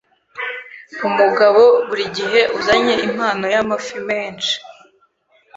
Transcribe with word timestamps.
umugabo 1.07 1.61
buri 1.87 2.05
gihe 2.17 2.41
uzanye 2.57 2.93
impano 3.07 3.45
y'amafi 3.53 3.95
menshi 4.09 4.55